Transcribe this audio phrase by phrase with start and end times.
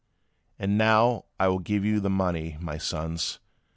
[0.57, 3.37] And now I will give you the money, my sons.